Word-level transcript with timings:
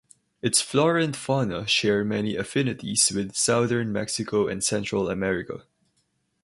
Its 0.41 0.59
flora 0.59 1.03
and 1.03 1.15
fauna 1.15 1.67
share 1.67 2.03
many 2.03 2.35
affinities 2.35 3.11
with 3.13 3.35
southern 3.35 3.91
Mexico 3.91 4.47
and 4.47 4.63
Central 4.63 5.11
America. 5.11 5.61